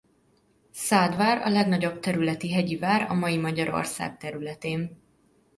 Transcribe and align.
Szádvár 0.71 1.37
a 1.41 1.49
legnagyobb 1.49 1.99
területi 1.99 2.51
hegyi 2.53 2.77
vár 2.77 3.05
a 3.09 3.13
mai 3.13 3.37
Magyarország 3.37 4.17
területén. 4.17 4.97